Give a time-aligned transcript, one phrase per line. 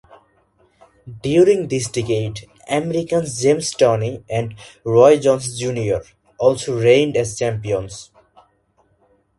[1.21, 6.01] During this decade, Americans James Toney and Roy Jones Junior
[6.39, 8.09] also reigned as champions.